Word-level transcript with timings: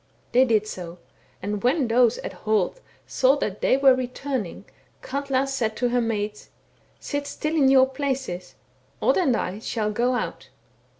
* 0.17 0.31
They 0.31 0.45
did 0.45 0.65
so; 0.65 0.97
and 1.43 1.61
when 1.61 1.87
those 1.87 2.17
at 2.17 2.33
Holt 2.33 2.79
saw 3.05 3.35
that 3.35 3.61
they 3.61 3.77
were 3.77 3.93
returning, 3.93 4.65
Katla 5.03 5.45
said 5.45 5.75
to 5.77 5.89
her 5.89 6.01
maids, 6.01 6.49
* 6.75 6.99
Sit 6.99 7.27
still 7.27 7.55
in 7.55 7.69
your 7.69 7.87
places, 7.87 8.55
Odd 8.99 9.17
and 9.17 9.37
I 9.37 9.59
shall 9.59 9.91
go 9.91 10.13
out.' 10.15 10.49